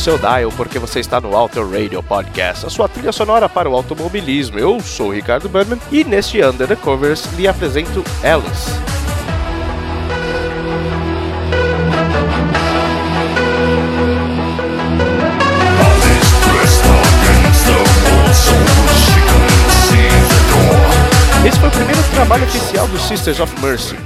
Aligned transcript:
seu 0.00 0.16
dial 0.16 0.50
porque 0.56 0.78
você 0.78 0.98
está 0.98 1.20
no 1.20 1.36
Auto 1.36 1.62
Radio 1.62 2.02
Podcast, 2.02 2.64
a 2.64 2.70
sua 2.70 2.88
trilha 2.88 3.12
sonora 3.12 3.50
para 3.50 3.68
o 3.68 3.74
automobilismo. 3.74 4.58
Eu 4.58 4.80
sou 4.80 5.08
o 5.08 5.12
Ricardo 5.12 5.46
Berman 5.46 5.78
e 5.92 6.02
neste 6.04 6.42
Under 6.42 6.66
the 6.66 6.74
Covers 6.74 7.26
lhe 7.36 7.46
apresento 7.46 8.02
Alice. 8.24 8.70
Esse 21.46 21.58
foi 21.58 21.68
o 21.68 21.72
primeiro 21.72 22.02
trabalho 22.14 22.44
oficial 22.44 22.88
do 22.88 22.98
Sisters 22.98 23.38
of 23.38 23.60
Mercy, 23.60 23.96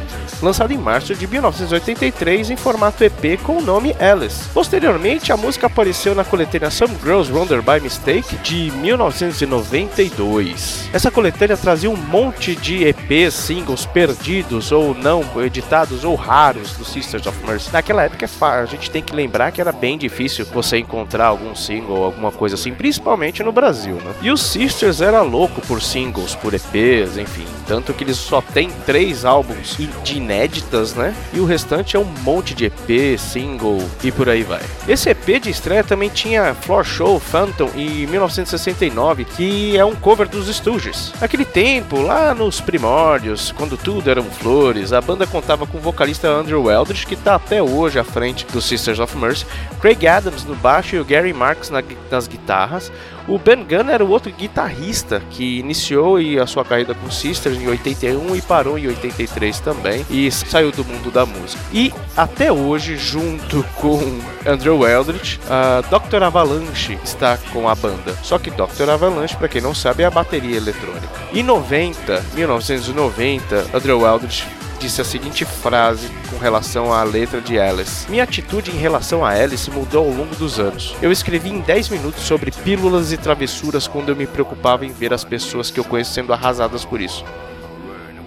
lançado 0.42 0.72
em 0.72 0.78
março 0.78 1.14
de 1.14 1.26
1983 1.26 2.50
em 2.50 2.56
formato 2.56 3.04
EP 3.04 3.40
com 3.42 3.58
o 3.58 3.62
nome 3.62 3.94
Alice. 3.98 4.48
Posteriormente, 4.50 5.32
a 5.32 5.36
música 5.36 5.66
apareceu 5.66 6.14
na 6.14 6.24
coletânea 6.24 6.70
Some 6.70 6.94
Girls 7.02 7.32
Wander 7.32 7.60
by 7.62 7.80
Mistake 7.80 8.36
de 8.38 8.70
1992. 8.72 10.90
Essa 10.92 11.10
coletânea 11.10 11.56
trazia 11.56 11.90
um 11.90 11.96
monte 11.96 12.54
de 12.56 12.84
EPs, 12.84 13.34
singles 13.34 13.86
perdidos 13.86 14.72
ou 14.72 14.94
não 14.94 15.24
editados 15.44 16.04
ou 16.04 16.14
raros 16.14 16.76
do 16.76 16.84
Sisters 16.84 17.26
of 17.26 17.38
Mercy. 17.46 17.72
Naquela 17.72 18.04
época, 18.04 18.28
a 18.40 18.66
gente 18.66 18.90
tem 18.90 19.02
que 19.02 19.14
lembrar 19.14 19.52
que 19.52 19.60
era 19.60 19.72
bem 19.72 19.98
difícil 19.98 20.44
você 20.46 20.78
encontrar 20.78 21.26
algum 21.26 21.54
single 21.54 21.96
ou 21.96 22.04
alguma 22.04 22.30
coisa 22.30 22.54
assim, 22.54 22.72
principalmente 22.72 23.42
no 23.42 23.52
Brasil, 23.52 23.96
né? 23.96 24.14
E 24.22 24.30
o 24.30 24.36
Sisters 24.36 25.00
era 25.00 25.22
louco 25.22 25.60
por 25.62 25.82
singles, 25.82 26.34
por 26.34 26.54
EPs, 26.54 27.16
enfim. 27.16 27.46
Tanto 27.66 27.92
que 27.92 28.04
eles 28.04 28.16
só 28.16 28.40
tem 28.40 28.70
três 28.84 29.24
álbuns 29.24 29.76
de 30.02 30.18
inéditas, 30.24 30.94
né? 30.94 31.14
E 31.32 31.40
o 31.40 31.44
restante 31.44 31.96
é 31.96 31.98
um 31.98 32.04
monte 32.04 32.54
de 32.54 32.66
EP, 32.66 33.18
single 33.18 33.78
e 34.02 34.10
por 34.10 34.28
aí 34.28 34.42
vai. 34.42 34.62
Esse 34.88 35.10
EP 35.10 35.40
de 35.40 35.50
estreia 35.50 35.84
também 35.84 36.08
tinha 36.08 36.54
Floor 36.54 36.84
Show 36.84 37.20
Phantom 37.20 37.70
em 37.76 38.06
1969, 38.06 39.24
que 39.24 39.76
é 39.76 39.84
um 39.84 39.94
cover 39.94 40.28
dos 40.28 40.48
Stooges. 40.48 41.12
Naquele 41.20 41.44
tempo, 41.44 42.00
lá 42.00 42.34
nos 42.34 42.60
primórdios, 42.60 43.52
quando 43.52 43.76
tudo 43.76 44.10
eram 44.10 44.24
flores, 44.24 44.92
a 44.92 45.00
banda 45.00 45.26
contava 45.26 45.66
com 45.66 45.78
o 45.78 45.80
vocalista 45.80 46.28
Andrew 46.28 46.70
Eldridge, 46.70 47.06
que 47.06 47.14
está 47.14 47.34
até 47.34 47.62
hoje 47.62 47.98
à 47.98 48.04
frente 48.04 48.46
dos 48.52 48.64
Sisters 48.64 48.98
of 48.98 49.16
Mercy, 49.16 49.46
Craig 49.80 50.06
Adams 50.06 50.44
no 50.44 50.54
baixo 50.54 50.96
e 50.96 51.00
o 51.00 51.04
Gary 51.04 51.32
Marks 51.32 51.70
nas 52.10 52.26
guitarras. 52.26 52.90
O 53.26 53.38
Ben 53.38 53.64
Gunn 53.64 53.90
era 53.90 54.04
o 54.04 54.10
outro 54.10 54.30
guitarrista 54.30 55.22
que 55.30 55.58
iniciou 55.58 56.18
a 56.42 56.46
sua 56.46 56.64
carreira 56.64 56.94
com 56.94 57.10
Sisters 57.10 57.56
em 57.56 57.66
81 57.66 58.36
e 58.36 58.42
parou 58.42 58.78
em 58.78 58.86
83 58.86 59.60
também 59.60 60.04
e 60.10 60.30
saiu 60.30 60.70
do 60.70 60.84
mundo 60.84 61.10
da 61.10 61.24
música. 61.24 61.62
E 61.72 61.92
até 62.16 62.52
hoje, 62.52 62.96
junto 62.96 63.64
com 63.76 63.98
Andrew 64.46 64.86
Eldritch, 64.86 65.38
a 65.48 65.80
Dr. 65.82 66.22
Avalanche 66.22 66.98
está 67.02 67.38
com 67.52 67.66
a 67.68 67.74
banda. 67.74 68.14
Só 68.22 68.38
que 68.38 68.50
Dr. 68.50 68.90
Avalanche, 68.90 69.36
para 69.36 69.48
quem 69.48 69.62
não 69.62 69.74
sabe, 69.74 70.02
é 70.02 70.06
a 70.06 70.10
bateria 70.10 70.56
eletrônica. 70.56 71.08
Em 71.32 71.42
90, 71.42 72.22
1990, 72.34 73.70
Andrew 73.74 74.06
Eldritch 74.06 74.44
disse 74.78 75.00
a 75.00 75.04
seguinte 75.04 75.44
frase 75.44 76.08
com 76.30 76.38
relação 76.38 76.92
à 76.92 77.02
letra 77.02 77.40
de 77.40 77.58
Alice: 77.58 78.10
Minha 78.10 78.24
atitude 78.24 78.70
em 78.70 78.78
relação 78.78 79.24
a 79.24 79.30
Alice 79.30 79.70
mudou 79.70 80.06
ao 80.06 80.10
longo 80.10 80.34
dos 80.36 80.58
anos. 80.58 80.94
Eu 81.00 81.10
escrevi 81.10 81.50
em 81.50 81.60
10 81.60 81.88
minutos 81.90 82.22
sobre 82.22 82.50
pílulas 82.50 83.12
e 83.12 83.16
travessuras 83.16 83.86
quando 83.86 84.08
eu 84.08 84.16
me 84.16 84.26
preocupava 84.26 84.84
em 84.84 84.92
ver 84.92 85.12
as 85.12 85.24
pessoas 85.24 85.70
que 85.70 85.80
eu 85.80 85.84
conheço 85.84 86.12
sendo 86.12 86.32
arrasadas 86.32 86.84
por 86.84 87.00
isso. 87.00 87.24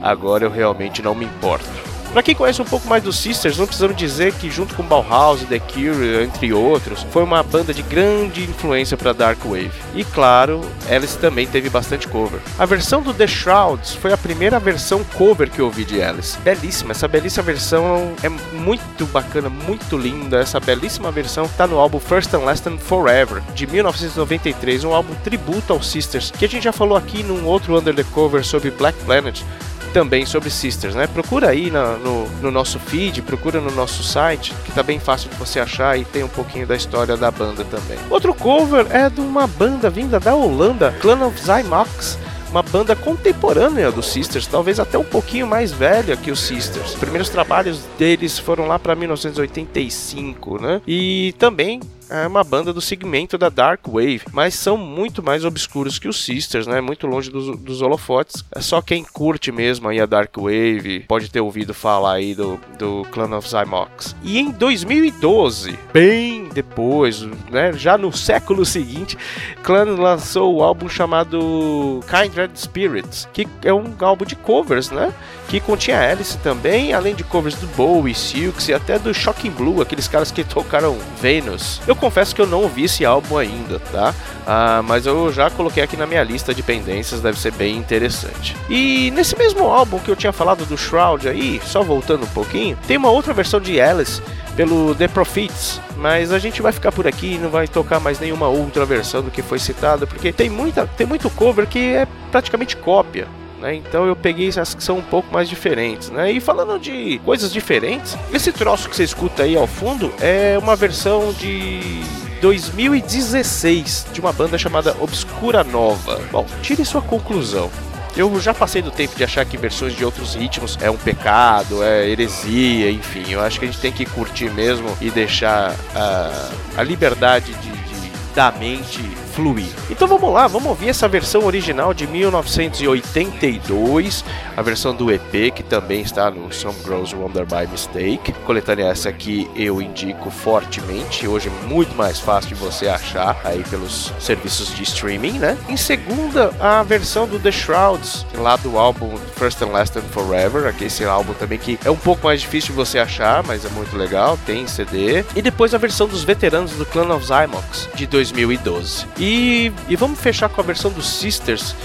Agora 0.02 0.44
eu 0.44 0.52
realmente 0.52 1.02
não 1.02 1.16
me 1.16 1.26
importo. 1.26 1.97
Para 2.18 2.24
quem 2.24 2.34
conhece 2.34 2.60
um 2.60 2.66
pouco 2.66 2.88
mais 2.88 3.04
dos 3.04 3.16
Sisters, 3.16 3.60
não 3.60 3.68
precisamos 3.68 3.96
dizer 3.96 4.34
que 4.34 4.50
junto 4.50 4.74
com 4.74 4.82
Bauhaus 4.82 5.44
e 5.44 5.46
The 5.46 5.60
Cure, 5.60 6.24
entre 6.24 6.52
outros, 6.52 7.06
foi 7.12 7.22
uma 7.22 7.44
banda 7.44 7.72
de 7.72 7.84
grande 7.84 8.42
influência 8.42 8.98
para 8.98 9.14
Dark 9.14 9.38
Wave. 9.46 9.70
E 9.94 10.04
claro, 10.04 10.62
Alice 10.90 11.16
também 11.20 11.46
teve 11.46 11.70
bastante 11.70 12.08
cover. 12.08 12.40
A 12.58 12.66
versão 12.66 13.04
do 13.04 13.14
The 13.14 13.28
Shrouds 13.28 13.94
foi 13.94 14.12
a 14.14 14.18
primeira 14.18 14.60
versão 14.60 15.04
cover 15.16 15.48
que 15.48 15.60
eu 15.60 15.66
ouvi 15.66 15.86
de 15.86 16.02
Alice. 16.02 16.40
Belíssima, 16.40 16.90
essa 16.90 17.08
belíssima 17.08 17.44
versão 17.44 18.12
é 18.24 18.30
muito 18.30 19.06
bacana, 19.14 19.48
muito 19.48 19.96
linda. 19.96 20.40
Essa 20.40 20.60
belíssima 20.60 21.12
versão 21.12 21.46
está 21.46 21.68
no 21.68 21.78
álbum 21.78 22.00
First 22.00 22.34
and 22.34 22.40
Last 22.40 22.68
and 22.68 22.80
Forever, 22.80 23.44
de 23.54 23.68
1993, 23.68 24.86
um 24.86 24.92
álbum 24.96 25.14
tributo 25.24 25.72
aos 25.72 25.88
Sisters, 25.88 26.32
que 26.32 26.46
a 26.46 26.50
gente 26.50 26.64
já 26.64 26.74
falou 26.74 26.98
aqui 26.98 27.22
num 27.22 27.46
outro 27.46 27.78
Under 27.78 27.94
the 27.94 28.06
Cover 28.06 28.44
sobre 28.44 28.72
Black 28.72 28.98
Planet, 29.06 29.44
também 29.88 30.26
sobre 30.26 30.50
Sisters, 30.50 30.96
né? 30.96 31.08
Procura 31.08 31.50
aí 31.50 31.72
no, 31.72 32.28
no, 32.42 32.52
nosso 32.52 32.80
feed, 32.80 33.22
procura 33.22 33.60
no 33.60 33.72
nosso 33.72 34.04
site, 34.04 34.54
que 34.66 34.72
tá 34.72 34.84
bem 34.84 35.00
fácil 35.00 35.30
de 35.30 35.36
você 35.36 35.60
achar 35.60 35.98
e 35.98 36.06
tem 36.06 36.24
um 36.24 36.30
pouquinho 36.30 36.68
da 36.68 36.76
história 36.76 37.18
da 37.18 37.32
banda 37.32 37.64
também. 37.66 37.98
Outro 38.10 38.34
cover 38.34 38.88
é 38.90 39.10
de 39.10 39.22
uma 39.22 39.48
banda 39.48 39.90
vinda 39.90 40.20
da 40.20 40.36
Holanda, 40.36 40.96
Clan 41.02 41.26
of 41.26 41.40
Zymox 41.40 42.18
uma 42.50 42.64
banda 42.64 42.96
contemporânea 42.96 43.92
dos 43.92 44.08
Sisters, 44.08 44.48
talvez 44.48 44.80
até 44.80 44.98
um 44.98 45.04
pouquinho 45.04 45.46
mais 45.46 45.72
velha 45.72 46.16
que 46.16 46.32
os 46.32 46.40
Sisters. 46.40 46.92
Os 46.92 46.96
primeiros 46.96 47.30
trabalhos 47.30 47.82
deles 47.98 48.40
foram 48.40 48.68
lá 48.68 48.80
para 48.80 48.96
1985, 48.96 50.62
né? 50.62 50.82
E 50.88 51.34
também 51.38 51.82
é 52.10 52.28
uma 52.28 52.44
banda 52.44 52.74
do 52.74 52.82
segmento 52.82 53.38
da 53.38 53.50
Dark 53.50 53.82
Wave, 53.88 54.22
mas 54.32 54.56
são 54.56 54.78
muito 54.78 55.22
mais 55.24 55.44
obscuros 55.44 56.00
que 56.00 56.08
os 56.08 56.24
Sisters, 56.24 56.68
né? 56.68 56.82
Muito 56.82 57.08
longe 57.08 57.30
dos, 57.30 57.58
dos 57.58 57.82
holofotes. 57.82 58.44
É 58.54 58.62
só 58.62 58.82
quem 58.82 59.04
curte 59.04 59.52
mesmo 59.52 59.88
aí 59.88 60.00
a 60.00 60.06
Dark 60.06 60.36
Wave 60.36 61.06
pode 61.08 61.30
ter 61.30 61.42
ouvido 61.42 61.74
falar 61.74 62.14
aí 62.14 62.36
do, 62.36 62.60
do 62.78 63.06
Clan 63.12 63.36
of 63.36 63.48
Zymox. 63.48 64.16
E 64.24 64.40
em 64.40 64.52
2012, 64.52 65.78
bem 65.94 66.50
depois, 66.54 67.22
né? 67.52 67.74
Já 67.74 67.98
no 67.98 68.12
século 68.12 68.66
seguinte, 68.66 69.18
Clan 69.64 69.96
lançou 69.96 70.56
o 70.56 70.64
álbum 70.64 70.90
chamado 70.90 72.02
Kindred 72.08 72.52
Spirits, 72.60 73.28
que 73.34 73.48
é 73.64 73.74
um 73.74 73.94
álbum 74.00 74.26
de 74.26 74.36
covers, 74.36 74.90
né? 74.90 75.14
Que 75.48 75.60
continha 75.62 76.00
Alice 76.00 76.38
também, 76.40 76.94
além 76.94 77.16
de 77.16 77.24
covers 77.24 77.56
do 77.56 77.68
Bowie, 77.68 78.14
Silks 78.14 78.68
e 78.68 78.74
até 78.74 79.00
do 79.00 79.14
Shocking 79.14 79.52
Blue, 79.52 79.82
aqueles 79.82 80.08
caras 80.08 80.30
que 80.30 80.44
tocaram 80.44 80.98
Venus. 81.22 81.80
Eu 81.88 81.96
confesso 81.98 82.36
que 82.36 82.42
eu 82.42 82.48
não 82.48 82.62
ouvi 82.62 82.86
esse 82.86 83.04
álbum 83.06 83.38
ainda, 83.38 83.80
tá? 83.80 84.14
Ah, 84.46 84.82
mas 84.84 85.06
eu 85.06 85.32
já 85.32 85.50
coloquei 85.50 85.84
aqui 85.84 85.98
na 85.98 86.06
minha 86.06 86.24
lista 86.24 86.54
de 86.54 86.64
pendências, 86.64 87.22
deve 87.22 87.40
ser 87.40 87.52
bem 87.52 87.76
interessante. 87.76 88.56
E 88.70 89.12
nesse 89.12 89.38
mesmo 89.38 89.66
álbum 89.66 90.00
que 90.00 90.10
eu 90.10 90.16
tinha 90.16 90.32
falado 90.32 90.66
do 90.66 90.78
Shroud 90.78 91.28
aí, 91.28 91.62
só 91.66 91.84
voltando 91.84 92.24
um 92.24 92.30
pouquinho, 92.30 92.78
tem 92.88 92.98
uma 92.98 93.10
outra 93.10 93.34
versão 93.34 93.60
de 93.60 93.80
Alice 93.82 94.22
pelo 94.56 94.96
The 94.96 95.08
Prophets, 95.08 95.80
mas 95.98 96.32
a 96.32 96.40
gente 96.40 96.62
vai 96.62 96.72
ficar 96.72 96.92
por 96.92 97.06
aqui 97.08 97.36
e 97.36 97.38
não 97.38 97.50
vai 97.50 97.68
tocar 97.68 98.00
mais 98.00 98.20
nenhuma 98.20 98.48
outra 98.48 98.86
versão 98.86 99.22
do 99.22 99.30
que 99.30 99.42
foi 99.42 99.60
citado, 99.60 100.08
porque 100.08 100.32
tem 100.32 100.50
muita 100.50 100.88
tem 100.88 101.06
muito 101.06 101.30
cover 101.30 101.68
que 101.68 101.94
é 101.94 102.08
praticamente 102.32 102.76
cópia. 102.76 103.28
Né? 103.60 103.76
Então 103.76 104.06
eu 104.06 104.16
peguei 104.16 104.50
as 104.50 104.74
que 104.74 104.84
são 104.84 104.98
um 104.98 105.04
pouco 105.04 105.34
mais 105.34 105.50
diferentes, 105.50 106.10
né? 106.10 106.32
E 106.32 106.40
falando 106.40 106.80
de 106.80 107.20
coisas 107.26 107.52
diferentes, 107.52 108.16
esse 108.32 108.52
troço 108.52 108.88
que 108.90 108.96
você 108.96 109.04
escuta 109.04 109.44
aí 109.44 109.56
ao 109.56 109.66
fundo 109.66 110.14
é 110.20 110.58
uma 110.58 110.76
versão 110.76 111.34
de 111.34 112.04
2016 112.42 114.08
de 114.14 114.20
uma 114.20 114.32
banda 114.32 114.58
chamada 114.58 114.96
Obscura 115.00 115.64
Nova. 115.64 116.22
Bom, 116.32 116.46
tire 116.62 116.86
sua 116.86 117.02
conclusão. 117.02 117.72
Eu 118.16 118.40
já 118.40 118.52
passei 118.52 118.82
do 118.82 118.90
tempo 118.90 119.16
de 119.16 119.24
achar 119.24 119.46
que 119.46 119.58
versões 119.58 119.96
de 119.96 120.04
outros 120.04 120.34
ritmos 120.34 120.78
é 120.82 120.90
um 120.90 120.98
pecado, 120.98 121.84
é 121.84 122.10
heresia, 122.10 122.90
enfim. 122.90 123.26
Eu 123.30 123.42
acho 123.42 123.60
que 123.60 123.66
a 123.66 123.68
gente 123.68 123.80
tem 123.80 123.92
que 123.92 124.06
curtir 124.06 124.50
mesmo 124.50 124.90
e 125.00 125.12
deixar 125.12 125.76
a, 125.96 126.50
a 126.78 126.84
liberdade 126.84 127.54
de, 127.54 127.70
de, 127.70 128.12
da 128.34 128.52
mente 128.52 129.04
fluir. 129.38 129.70
Então 129.88 130.08
vamos 130.08 130.34
lá, 130.34 130.48
vamos 130.48 130.68
ouvir 130.68 130.90
essa 130.90 131.08
versão 131.08 131.46
original 131.46 131.94
de 131.94 132.08
1982, 132.08 134.26
a 134.56 134.62
versão 134.64 134.96
do 134.96 135.12
EP 135.12 135.54
que 135.54 135.62
também 135.62 136.02
está 136.02 136.32
no 136.32 136.52
Some 136.52 136.76
Girls 136.84 137.16
Wonder 137.16 137.46
by 137.46 137.68
Mistake. 137.72 138.34
Coletânea 138.46 138.86
essa 138.86 139.14
que 139.14 139.48
eu 139.56 139.80
indico 139.80 140.32
fortemente, 140.32 141.28
hoje 141.28 141.50
é 141.50 141.52
muito 141.68 141.96
mais 141.96 142.20
fácil 142.20 142.50
de 142.50 142.56
você 142.56 142.88
achar 142.88 143.40
aí 143.44 143.64
pelos 143.70 144.12
serviços 144.20 144.74
de 144.74 144.82
streaming, 144.82 145.34
né? 145.34 145.56
Em 145.70 145.78
segunda, 145.78 146.52
a 146.60 146.82
versão 146.82 147.28
do 147.28 147.40
The 147.40 147.52
Shrouds, 147.52 148.26
lá 148.40 148.56
do 148.56 148.80
álbum 148.80 149.16
First 149.36 149.62
and 149.62 149.68
Last 149.68 150.00
and 150.00 150.06
Forever, 150.10 150.66
aqui 150.66 150.86
esse 150.86 151.06
álbum 151.06 151.34
também 151.34 151.60
que 151.60 151.78
é 151.86 151.92
um 151.92 151.96
pouco 151.96 152.26
mais 152.26 152.42
difícil 152.42 152.72
de 152.72 152.76
você 152.76 152.98
achar, 152.98 153.44
mas 153.44 153.64
é 153.66 153.70
muito 153.70 153.96
legal, 153.96 154.36
tem 154.48 154.66
CD. 154.66 155.24
E 155.36 155.44
depois 155.44 155.76
a 155.76 155.78
versão 155.78 156.08
dos 156.08 156.24
veteranos 156.24 156.72
do 156.72 156.88
Clan 156.88 157.14
of 157.14 157.24
Zymox 157.24 157.88
de 157.94 158.08
2012. 158.08 159.06
E 159.20 159.27
e, 159.28 159.74
e 159.90 159.96
vamos 159.98 160.22
fechar 160.22 160.48
com 160.48 160.62
a 160.62 160.64
versão 160.64 160.90
dos 160.90 161.06
Sisters 161.06 161.76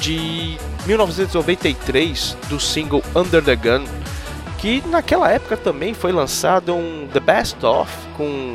de 0.00 0.58
1993 0.84 2.36
do 2.48 2.58
single 2.58 3.04
Under 3.14 3.40
the 3.40 3.54
Gun, 3.54 3.84
que 4.58 4.82
naquela 4.88 5.30
época 5.30 5.56
também 5.56 5.94
foi 5.94 6.10
lançado 6.10 6.74
um 6.74 7.06
The 7.12 7.20
Best 7.20 7.64
Of 7.64 7.92
com 8.16 8.54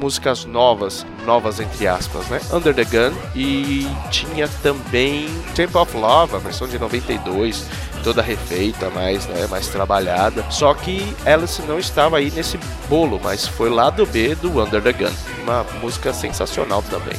músicas 0.00 0.44
novas, 0.44 1.04
novas 1.26 1.58
entre 1.58 1.88
aspas, 1.88 2.28
né? 2.28 2.40
Under 2.52 2.72
the 2.72 2.84
Gun 2.84 3.12
e 3.34 3.88
tinha 4.08 4.46
também 4.62 5.26
Temple 5.56 5.78
of 5.78 5.96
Love, 5.96 6.36
a 6.36 6.38
versão 6.38 6.68
de 6.68 6.78
92, 6.78 7.66
toda 8.02 8.22
refeita, 8.22 8.90
mais, 8.90 9.26
né, 9.26 9.46
mais 9.48 9.68
trabalhada. 9.68 10.44
Só 10.50 10.74
que 10.74 11.14
Alice 11.24 11.62
não 11.62 11.78
estava 11.78 12.18
aí 12.18 12.30
nesse 12.30 12.58
bolo, 12.88 13.20
mas 13.22 13.46
foi 13.46 13.70
lá 13.70 13.90
do 13.90 14.04
B 14.06 14.34
do 14.34 14.62
Under 14.62 14.82
the 14.82 14.92
Gun. 14.92 15.12
Uma 15.42 15.64
música 15.80 16.12
sensacional 16.12 16.82
também. 16.82 17.16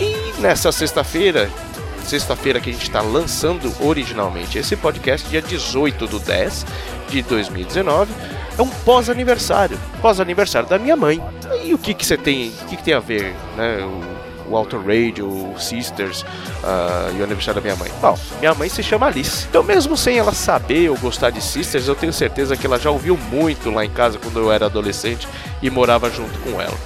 E 0.00 0.40
nessa 0.40 0.72
sexta-feira, 0.72 1.50
sexta-feira 2.04 2.60
que 2.60 2.70
a 2.70 2.72
gente 2.72 2.82
está 2.82 3.00
lançando 3.00 3.72
originalmente 3.80 4.58
esse 4.58 4.76
podcast, 4.76 5.28
dia 5.28 5.42
18 5.42 6.06
do 6.06 6.18
10 6.18 6.66
de 7.08 7.22
2019, 7.22 8.12
é 8.56 8.62
um 8.62 8.68
pós-aniversário, 8.68 9.78
pós-aniversário 10.00 10.68
da 10.68 10.78
minha 10.78 10.96
mãe. 10.96 11.22
E 11.64 11.74
o 11.74 11.78
que 11.78 11.94
que 11.94 12.04
você 12.04 12.16
tem, 12.16 12.52
o 12.62 12.66
que, 12.66 12.76
que 12.76 12.82
tem 12.82 12.94
a 12.94 13.00
ver, 13.00 13.34
né? 13.56 13.78
O, 13.82 14.23
o 14.48 14.56
Auto 14.56 14.76
Radio, 14.78 15.26
o 15.26 15.58
Sisters 15.58 16.22
uh, 16.22 17.16
e 17.16 17.20
o 17.20 17.24
aniversário 17.24 17.60
da 17.60 17.60
minha 17.60 17.76
mãe. 17.76 17.90
Bom, 18.00 18.18
minha 18.40 18.54
mãe 18.54 18.68
se 18.68 18.82
chama 18.82 19.06
Alice. 19.06 19.46
Então, 19.48 19.62
mesmo 19.62 19.96
sem 19.96 20.18
ela 20.18 20.32
saber 20.32 20.90
ou 20.90 20.98
gostar 20.98 21.30
de 21.30 21.42
Sisters, 21.42 21.88
eu 21.88 21.94
tenho 21.94 22.12
certeza 22.12 22.56
que 22.56 22.66
ela 22.66 22.78
já 22.78 22.90
ouviu 22.90 23.16
muito 23.30 23.70
lá 23.70 23.84
em 23.84 23.90
casa 23.90 24.18
quando 24.18 24.38
eu 24.38 24.52
era 24.52 24.66
adolescente 24.66 25.28
e 25.62 25.70
morava 25.70 26.10
junto 26.10 26.38
com 26.40 26.60
ela. 26.60 26.76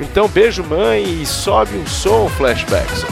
Então, 0.00 0.28
beijo, 0.28 0.62
mãe, 0.62 1.22
e 1.22 1.26
sobe 1.26 1.76
um 1.76 1.86
som, 1.86 2.28
flashbacks. 2.30 3.04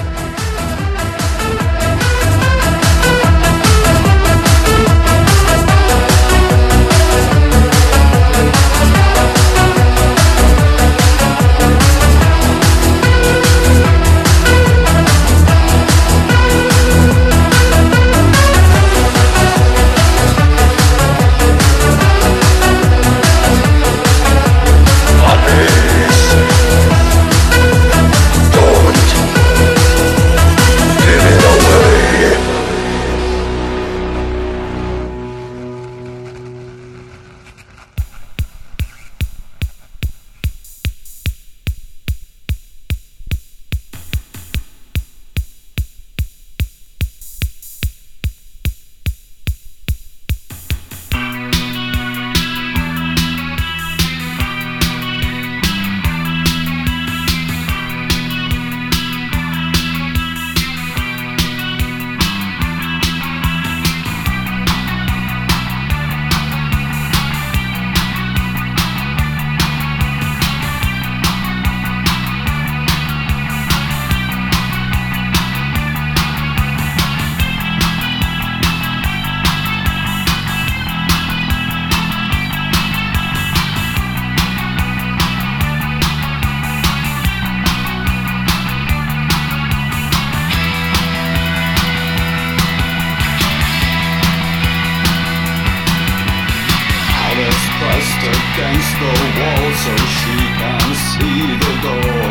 against 98.27 98.93
the 98.99 99.13
wall 99.39 99.67
so 99.85 99.95
she 100.19 100.37
can 100.59 100.87
see 101.15 101.41
the 101.63 101.75
door. 101.87 102.27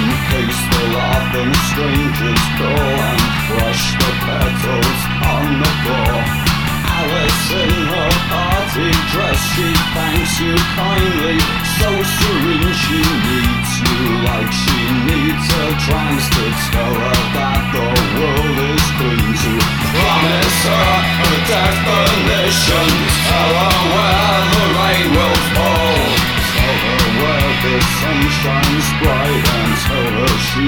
Encase 0.00 0.62
the 0.72 0.84
laughing 0.98 1.54
strangers 1.70 2.44
door 2.58 2.90
and 3.10 3.22
crush 3.46 3.84
the 4.02 4.12
petals 4.26 5.00
on 5.34 5.46
the 5.62 5.72
floor. 5.82 6.16
Alice 6.98 7.46
in 7.62 7.74
her 7.92 8.12
party 8.34 8.90
dress, 9.12 9.40
she 9.54 9.68
thanks 9.94 10.34
you 10.42 10.54
kindly, 10.74 11.38
so 11.78 11.88
serene 12.18 12.74
she 12.82 13.00
needs 13.26 13.69
you 13.80 14.00
like 14.28 14.52
she 14.52 14.78
needs 15.08 15.46
a 15.48 15.66
drumstick 15.84 16.56
that 17.36 17.62
the 17.72 17.88
world 18.20 18.58
is 18.72 18.84
pleased 19.00 19.44
to 19.44 19.80
Promise 19.90 20.60
her 20.68 20.92
a 21.26 21.36
definition. 21.50 22.88
Tell 23.26 23.52
her 23.58 23.76
where 23.90 24.40
the 24.54 24.66
rain 24.76 25.06
will 25.16 25.40
fall. 25.54 25.98
Tell 26.54 26.78
her 26.84 27.04
where 27.20 27.52
the 27.64 27.76
sun 27.98 28.20
shines 28.40 28.88
bright 29.00 29.44
And 29.56 29.72
tell 29.86 30.10
her 30.20 30.32
she 30.48 30.66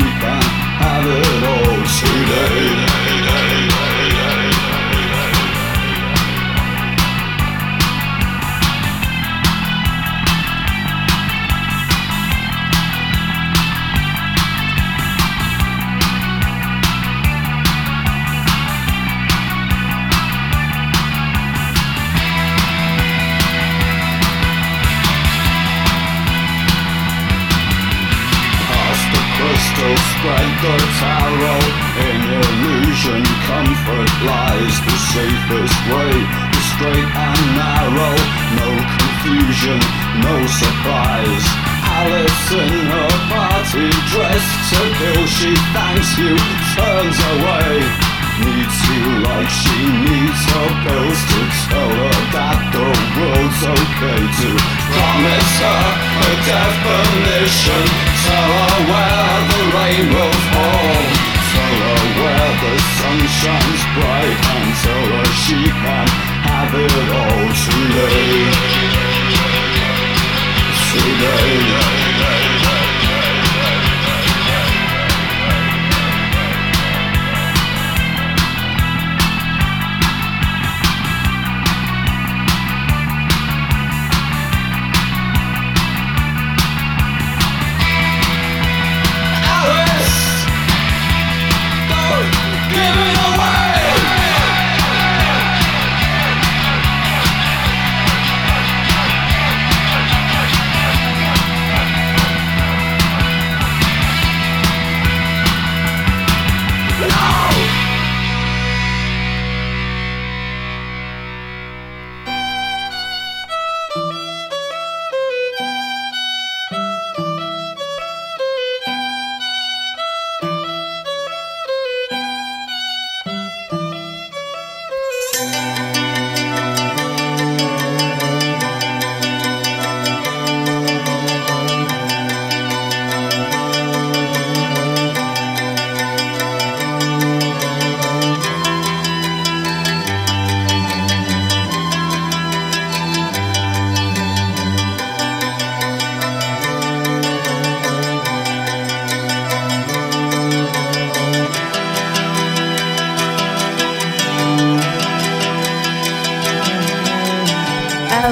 way, 35.91 36.13
the 36.53 36.63
straight 36.75 37.11
and 37.11 37.43
narrow. 37.59 38.15
No 38.59 38.71
confusion, 38.99 39.79
no 40.23 40.37
surprise. 40.47 41.47
Alice 41.83 42.47
in 42.53 42.73
her 42.93 43.13
party 43.31 43.89
dress 44.11 44.45
to 44.71 44.81
kill, 44.99 45.27
she 45.27 45.53
thanks 45.75 46.11
you, 46.19 46.35
turns 46.77 47.19
away. 47.35 48.13
Needs 48.43 48.79
you 48.89 49.05
like 49.29 49.51
she 49.51 49.79
needs 50.09 50.43
her 50.51 50.71
pills 50.83 51.21
to 51.31 51.41
tell 51.69 51.93
her 52.01 52.17
that 52.33 52.59
the 52.73 52.89
world's 53.19 53.63
okay 53.77 54.23
to 54.41 54.51
promise 54.89 55.55
her 55.63 55.85
a 56.17 56.33
definition. 56.49 57.85
Tell 58.25 58.51
her 58.57 58.79
where 58.89 59.37
the 59.53 59.63
rain 59.77 60.07
will 60.17 60.37
fall 60.51 61.32
mirror 61.73 62.05
where 62.21 62.53
the 62.63 62.75
sun 62.99 63.19
shines 63.41 63.83
bright 63.97 64.41
and 64.55 64.69
tell 64.83 65.07
her 65.17 65.29
she 65.45 65.61
can 65.65 66.07
have 66.47 66.75
it 66.75 66.95
all 67.21 67.49
today. 67.65 68.83
Today. 70.93 72.02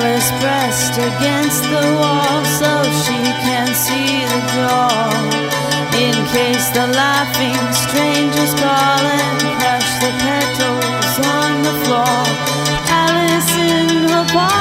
Alice 0.03 0.31
pressed 0.41 0.97
against 0.97 1.63
the 1.65 1.85
wall 2.01 2.43
so 2.59 2.73
she 3.05 3.21
can 3.45 3.67
see 3.75 4.25
the 4.33 4.43
door. 4.57 5.05
In 5.93 6.17
case 6.33 6.71
the 6.71 6.87
laughing 6.87 7.61
strangers 7.85 8.55
call 8.55 9.03
and 9.21 9.41
crush 9.59 9.91
the 10.01 10.13
petals 10.25 11.15
on 11.37 11.51
the 11.67 11.75
floor. 11.85 12.25
Alice 12.89 13.53
in 13.59 14.09
her 14.09 14.25
park. 14.33 14.60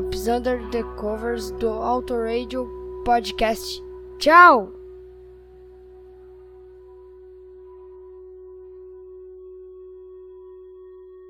Drops 0.00 0.28
Under 0.28 0.56
the 0.72 0.82
Covers 0.98 1.50
do 1.60 1.68
Auto 1.68 2.14
Radio 2.14 2.64
Podcast. 3.04 3.82
Tchau! 4.18 4.79